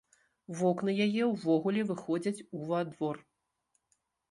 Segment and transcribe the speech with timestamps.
[0.61, 3.23] Вокны яе ўвогуле выходзяць ува двор.